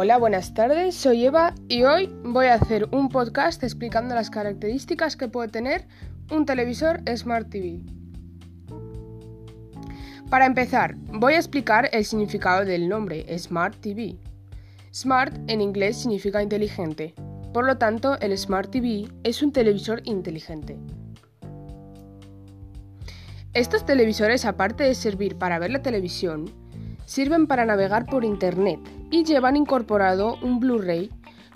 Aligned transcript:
Hola, 0.00 0.16
buenas 0.16 0.54
tardes, 0.54 0.94
soy 0.94 1.24
Eva 1.24 1.56
y 1.66 1.82
hoy 1.82 2.08
voy 2.22 2.46
a 2.46 2.54
hacer 2.54 2.88
un 2.92 3.08
podcast 3.08 3.64
explicando 3.64 4.14
las 4.14 4.30
características 4.30 5.16
que 5.16 5.26
puede 5.26 5.48
tener 5.48 5.88
un 6.30 6.46
televisor 6.46 7.00
Smart 7.16 7.50
TV. 7.50 7.80
Para 10.30 10.46
empezar, 10.46 10.94
voy 11.12 11.34
a 11.34 11.38
explicar 11.38 11.90
el 11.92 12.04
significado 12.04 12.64
del 12.64 12.88
nombre 12.88 13.26
Smart 13.36 13.74
TV. 13.80 14.20
Smart 14.94 15.34
en 15.48 15.60
inglés 15.60 15.96
significa 15.96 16.44
inteligente, 16.44 17.12
por 17.52 17.64
lo 17.64 17.76
tanto 17.76 18.20
el 18.20 18.38
Smart 18.38 18.70
TV 18.70 19.08
es 19.24 19.42
un 19.42 19.50
televisor 19.50 20.00
inteligente. 20.04 20.78
Estos 23.52 23.84
televisores, 23.84 24.44
aparte 24.44 24.84
de 24.84 24.94
servir 24.94 25.38
para 25.38 25.58
ver 25.58 25.72
la 25.72 25.82
televisión, 25.82 26.44
sirven 27.04 27.48
para 27.48 27.64
navegar 27.64 28.06
por 28.06 28.24
Internet 28.24 28.78
y 29.10 29.24
llevan 29.24 29.56
incorporado 29.56 30.36
un 30.42 30.60
Blu-ray 30.60 31.10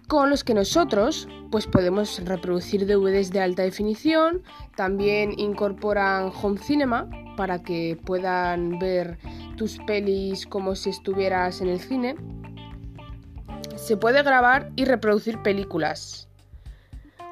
con 0.09 0.29
los 0.29 0.45
que 0.45 0.55
nosotros 0.55 1.29
pues 1.51 1.67
podemos 1.67 2.23
reproducir 2.25 2.87
DVDs 2.87 3.31
de 3.31 3.41
alta 3.41 3.63
definición, 3.63 4.43
también 4.77 5.39
incorporan 5.39 6.31
Home 6.43 6.59
Cinema 6.59 7.09
para 7.37 7.63
que 7.63 7.99
puedan 8.05 8.79
ver 8.79 9.19
tus 9.57 9.79
pelis 9.87 10.47
como 10.47 10.75
si 10.75 10.91
estuvieras 10.91 11.61
en 11.61 11.69
el 11.69 11.81
cine. 11.81 12.17
Se 13.77 13.97
puede 13.97 14.23
grabar 14.23 14.71
y 14.77 14.85
reproducir 14.85 15.43
películas. 15.43 16.29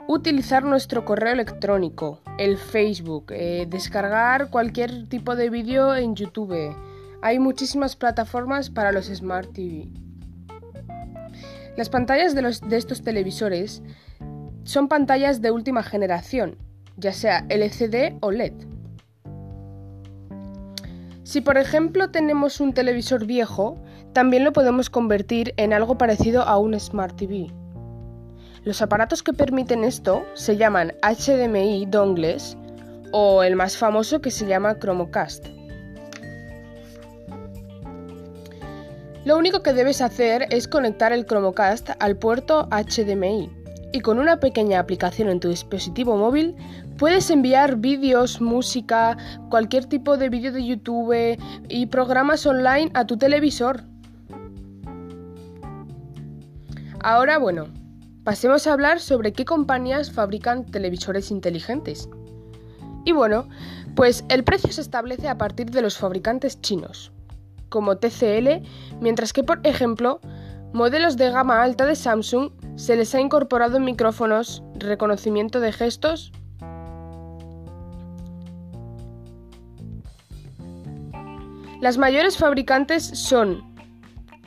Utilizar 0.06 0.64
nuestro 0.64 1.04
correo 1.04 1.32
electrónico, 1.32 2.20
el 2.38 2.56
Facebook, 2.56 3.26
eh, 3.30 3.66
descargar 3.68 4.50
cualquier 4.50 5.08
tipo 5.08 5.36
de 5.36 5.50
vídeo 5.50 5.94
en 5.94 6.16
YouTube, 6.16 6.74
hay 7.22 7.38
muchísimas 7.38 7.94
plataformas 7.94 8.70
para 8.70 8.90
los 8.90 9.06
Smart 9.06 9.52
TV. 9.52 9.88
Las 11.80 11.88
pantallas 11.88 12.34
de, 12.34 12.42
de 12.42 12.76
estos 12.76 13.00
televisores 13.02 13.82
son 14.64 14.86
pantallas 14.86 15.40
de 15.40 15.50
última 15.50 15.82
generación, 15.82 16.58
ya 16.98 17.14
sea 17.14 17.46
LCD 17.48 18.18
o 18.20 18.30
LED. 18.30 18.52
Si 21.22 21.40
por 21.40 21.56
ejemplo 21.56 22.10
tenemos 22.10 22.60
un 22.60 22.74
televisor 22.74 23.24
viejo, 23.24 23.82
también 24.12 24.44
lo 24.44 24.52
podemos 24.52 24.90
convertir 24.90 25.54
en 25.56 25.72
algo 25.72 25.96
parecido 25.96 26.42
a 26.42 26.58
un 26.58 26.78
Smart 26.78 27.16
TV. 27.16 27.46
Los 28.62 28.82
aparatos 28.82 29.22
que 29.22 29.32
permiten 29.32 29.82
esto 29.82 30.26
se 30.34 30.58
llaman 30.58 30.92
HDMI 31.00 31.86
dongles 31.86 32.58
o 33.10 33.42
el 33.42 33.56
más 33.56 33.78
famoso 33.78 34.20
que 34.20 34.30
se 34.30 34.44
llama 34.46 34.78
Chromecast. 34.78 35.46
Lo 39.22 39.36
único 39.36 39.62
que 39.62 39.74
debes 39.74 40.00
hacer 40.00 40.46
es 40.48 40.66
conectar 40.66 41.12
el 41.12 41.26
Chromecast 41.26 41.90
al 41.98 42.16
puerto 42.16 42.68
HDMI 42.70 43.50
y 43.92 44.00
con 44.00 44.18
una 44.18 44.40
pequeña 44.40 44.80
aplicación 44.80 45.28
en 45.28 45.40
tu 45.40 45.48
dispositivo 45.48 46.16
móvil 46.16 46.56
puedes 46.96 47.28
enviar 47.28 47.76
vídeos, 47.76 48.40
música, 48.40 49.18
cualquier 49.50 49.84
tipo 49.84 50.16
de 50.16 50.30
vídeo 50.30 50.52
de 50.52 50.64
YouTube 50.64 51.38
y 51.68 51.86
programas 51.86 52.46
online 52.46 52.90
a 52.94 53.06
tu 53.06 53.18
televisor. 53.18 53.82
Ahora 57.00 57.36
bueno, 57.36 57.66
pasemos 58.24 58.66
a 58.66 58.72
hablar 58.72 59.00
sobre 59.00 59.34
qué 59.34 59.44
compañías 59.44 60.10
fabrican 60.10 60.64
televisores 60.64 61.30
inteligentes. 61.30 62.08
Y 63.04 63.12
bueno, 63.12 63.48
pues 63.94 64.24
el 64.30 64.44
precio 64.44 64.72
se 64.72 64.80
establece 64.80 65.28
a 65.28 65.36
partir 65.36 65.70
de 65.70 65.82
los 65.82 65.98
fabricantes 65.98 66.62
chinos 66.62 67.12
como 67.70 67.96
TCL, 67.96 68.62
mientras 69.00 69.32
que, 69.32 69.42
por 69.42 69.66
ejemplo, 69.66 70.20
modelos 70.74 71.16
de 71.16 71.30
gama 71.30 71.62
alta 71.62 71.86
de 71.86 71.96
Samsung 71.96 72.50
se 72.76 72.96
les 72.96 73.14
ha 73.14 73.20
incorporado 73.20 73.80
micrófonos, 73.80 74.62
reconocimiento 74.74 75.60
de 75.60 75.72
gestos, 75.72 76.32
Las 81.80 81.96
mayores 81.96 82.36
fabricantes 82.36 83.02
son 83.04 83.62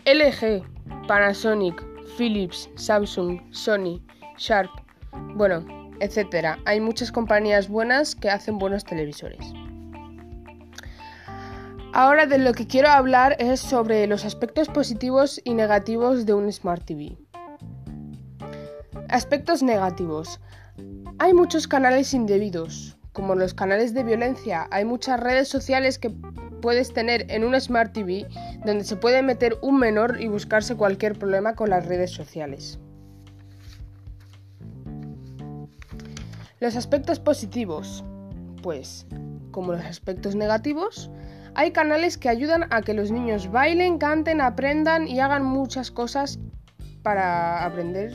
LG, 0.05 0.61
Panasonic, 1.07 1.84
Philips, 2.16 2.69
Samsung, 2.75 3.41
Sony, 3.50 4.00
Sharp, 4.38 4.69
bueno, 5.34 5.66
etc. 6.00 6.59
Hay 6.66 6.79
muchas 6.79 7.11
compañías 7.11 7.69
buenas 7.69 8.13
que 8.13 8.29
hacen 8.29 8.59
buenos 8.59 8.84
televisores. 8.84 9.51
Ahora 11.95 12.25
de 12.25 12.39
lo 12.39 12.53
que 12.53 12.65
quiero 12.65 12.89
hablar 12.89 13.35
es 13.37 13.59
sobre 13.59 14.07
los 14.07 14.25
aspectos 14.25 14.67
positivos 14.67 15.39
y 15.43 15.53
negativos 15.53 16.25
de 16.25 16.33
un 16.33 16.51
Smart 16.51 16.83
TV. 16.83 17.19
Aspectos 19.09 19.61
negativos. 19.61 20.39
Hay 21.19 21.35
muchos 21.35 21.67
canales 21.67 22.15
indebidos, 22.15 22.97
como 23.11 23.35
los 23.35 23.53
canales 23.53 23.93
de 23.93 24.03
violencia. 24.03 24.67
Hay 24.71 24.85
muchas 24.85 25.19
redes 25.19 25.49
sociales 25.49 25.99
que 25.99 26.09
puedes 26.63 26.95
tener 26.95 27.27
en 27.29 27.43
un 27.43 27.61
Smart 27.61 27.93
TV 27.93 28.27
donde 28.65 28.85
se 28.85 28.95
puede 28.95 29.21
meter 29.21 29.59
un 29.61 29.77
menor 29.77 30.19
y 30.19 30.27
buscarse 30.27 30.75
cualquier 30.75 31.13
problema 31.19 31.53
con 31.53 31.69
las 31.69 31.85
redes 31.85 32.09
sociales. 32.09 32.79
Los 36.59 36.75
aspectos 36.75 37.19
positivos. 37.19 38.03
Pues, 38.63 39.05
como 39.51 39.73
los 39.73 39.85
aspectos 39.85 40.35
negativos, 40.35 41.11
hay 41.56 41.72
canales 41.72 42.18
que 42.18 42.30
ayudan 42.30 42.66
a 42.72 42.81
que 42.81 42.94
los 42.94 43.12
niños 43.12 43.52
bailen, 43.52 43.97
canten, 43.97 44.41
aprendan 44.41 45.08
y 45.08 45.19
hagan 45.19 45.44
muchas 45.44 45.91
cosas 45.91 46.40
para 47.03 47.66
aprender 47.66 48.12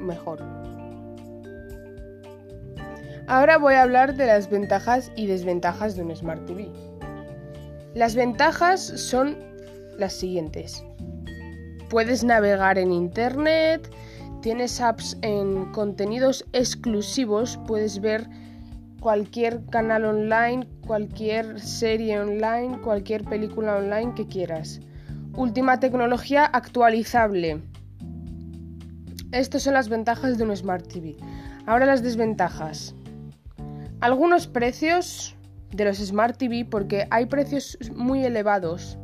mejor. 0.00 0.42
Ahora 3.28 3.58
voy 3.58 3.74
a 3.74 3.82
hablar 3.82 4.14
de 4.14 4.26
las 4.26 4.48
ventajas 4.48 5.10
y 5.16 5.26
desventajas 5.26 5.96
de 5.96 6.02
un 6.02 6.14
Smart 6.14 6.44
TV. 6.46 6.70
Las 7.94 8.14
ventajas 8.14 8.80
son 8.80 9.36
las 9.98 10.12
siguientes. 10.12 10.84
Puedes 11.88 12.22
navegar 12.22 12.78
en 12.78 12.92
Internet, 12.92 13.90
tienes 14.42 14.80
apps 14.80 15.16
en 15.22 15.72
contenidos 15.72 16.44
exclusivos, 16.52 17.58
puedes 17.66 18.00
ver 18.00 18.28
cualquier 19.06 19.64
canal 19.66 20.04
online, 20.04 20.66
cualquier 20.84 21.60
serie 21.60 22.18
online, 22.18 22.80
cualquier 22.80 23.22
película 23.22 23.76
online 23.76 24.14
que 24.16 24.26
quieras. 24.26 24.80
Última 25.36 25.78
tecnología 25.78 26.44
actualizable. 26.44 27.62
Estas 29.30 29.62
son 29.62 29.74
las 29.74 29.88
ventajas 29.88 30.38
de 30.38 30.42
un 30.42 30.56
Smart 30.56 30.88
TV. 30.88 31.14
Ahora 31.66 31.86
las 31.86 32.02
desventajas. 32.02 32.96
Algunos 34.00 34.48
precios 34.48 35.36
de 35.70 35.84
los 35.84 35.98
Smart 35.98 36.36
TV 36.36 36.64
porque 36.68 37.06
hay 37.10 37.26
precios 37.26 37.78
muy 37.94 38.24
elevados. 38.24 38.98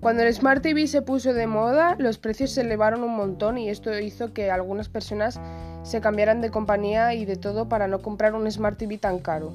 Cuando 0.00 0.22
el 0.22 0.34
Smart 0.34 0.62
TV 0.62 0.86
se 0.86 1.00
puso 1.00 1.32
de 1.32 1.46
moda, 1.46 1.96
los 1.98 2.18
precios 2.18 2.50
se 2.50 2.60
elevaron 2.60 3.02
un 3.02 3.16
montón 3.16 3.56
y 3.56 3.70
esto 3.70 3.98
hizo 3.98 4.34
que 4.34 4.50
algunas 4.50 4.90
personas 4.90 5.40
se 5.82 6.00
cambiaran 6.00 6.40
de 6.40 6.50
compañía 6.50 7.14
y 7.14 7.24
de 7.24 7.36
todo 7.36 7.68
para 7.68 7.86
no 7.86 8.00
comprar 8.00 8.34
un 8.34 8.50
Smart 8.50 8.78
TV 8.78 8.98
tan 8.98 9.18
caro. 9.18 9.52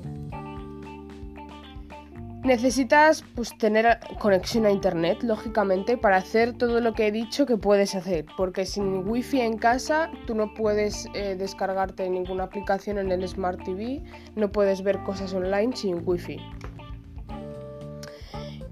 Necesitas 2.45 3.23
pues, 3.33 3.57
tener 3.57 3.97
conexión 4.19 4.67
a 4.67 4.71
internet, 4.71 5.23
lógicamente, 5.23 5.97
para 5.97 6.17
hacer 6.17 6.53
todo 6.53 6.79
lo 6.79 6.93
que 6.93 7.07
he 7.07 7.11
dicho 7.11 7.47
que 7.47 7.57
puedes 7.57 7.95
hacer, 7.95 8.25
porque 8.37 8.67
sin 8.67 9.09
wifi 9.09 9.41
en 9.41 9.57
casa 9.57 10.11
tú 10.27 10.35
no 10.35 10.53
puedes 10.53 11.07
eh, 11.15 11.35
descargarte 11.35 12.07
ninguna 12.07 12.43
aplicación 12.43 12.99
en 12.99 13.11
el 13.11 13.27
Smart 13.27 13.63
TV, 13.63 14.03
no 14.35 14.51
puedes 14.51 14.83
ver 14.83 14.99
cosas 14.99 15.33
online 15.33 15.75
sin 15.75 16.07
wifi. 16.07 16.37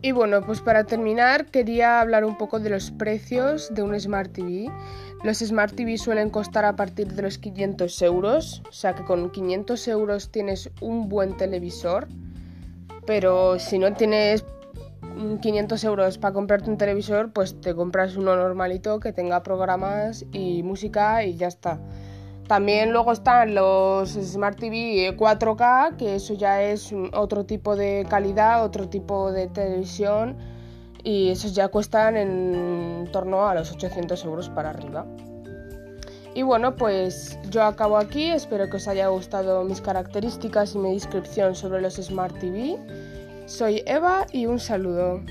Y 0.06 0.12
bueno, 0.12 0.42
pues 0.42 0.60
para 0.60 0.84
terminar 0.84 1.46
quería 1.46 2.02
hablar 2.02 2.26
un 2.26 2.38
poco 2.38 2.60
de 2.60 2.70
los 2.70 2.92
precios 2.92 3.74
de 3.74 3.84
un 3.84 3.98
Smart 3.98 4.34
TV. 4.34 4.70
Los 5.24 5.38
Smart 5.38 5.74
TV 5.74 5.98
suelen 5.98 6.30
costar 6.30 6.66
a 6.66 6.76
partir 6.76 7.08
de 7.14 7.22
los 7.22 7.38
500 7.38 8.02
euros, 8.02 8.62
o 8.68 8.74
sea 8.74 8.96
que 8.96 9.06
con 9.06 9.32
500 9.32 9.88
euros 9.88 10.30
tienes 10.30 10.70
un 10.82 11.08
buen 11.08 11.38
televisor, 11.38 12.10
pero 13.08 13.58
si 13.60 13.80
no 13.80 13.94
tienes 13.94 14.44
500 15.42 15.82
euros 15.86 16.18
para 16.18 16.34
comprarte 16.34 16.70
un 16.70 16.78
televisor, 16.78 17.32
pues 17.32 17.62
te 17.62 17.74
compras 17.74 18.18
uno 18.18 18.36
normalito 18.36 19.00
que 19.00 19.14
tenga 19.14 19.42
programas 19.42 20.26
y 20.34 20.64
música 20.64 21.24
y 21.24 21.38
ya 21.38 21.48
está. 21.48 21.80
También 22.54 22.92
luego 22.92 23.12
están 23.12 23.56
los 23.56 24.12
Smart 24.12 24.60
TV 24.60 25.18
4K, 25.18 25.98
que 25.98 26.14
eso 26.14 26.36
ya 26.36 26.62
es 26.62 26.94
otro 27.14 27.46
tipo 27.46 27.76
de 27.76 28.06
calidad, 28.08 28.64
otro 28.64 28.88
tipo 28.88 29.32
de 29.32 29.48
televisión 29.48 30.38
y 31.04 31.32
esos 31.32 31.56
ya 31.56 31.70
cuestan 31.70 32.16
en 32.16 33.10
torno 33.12 33.48
a 33.48 33.56
los 33.56 33.72
800 33.72 34.24
euros 34.26 34.50
para 34.50 34.70
arriba. 34.70 35.04
Y 36.36 36.44
bueno, 36.44 36.76
pues 36.76 37.40
yo 37.50 37.64
acabo 37.64 37.98
aquí, 37.98 38.30
espero 38.30 38.70
que 38.70 38.78
os 38.78 38.88
haya 38.88 39.08
gustado 39.08 39.64
mis 39.64 39.82
características 39.82 40.76
y 40.76 40.78
mi 40.78 40.94
descripción 40.94 41.56
sobre 41.56 41.82
los 41.82 41.96
Smart 41.96 42.38
TV. 42.38 42.78
Soy 43.48 43.82
Eva 43.88 44.28
y 44.32 44.46
un 44.46 44.60
saludo. 44.60 45.22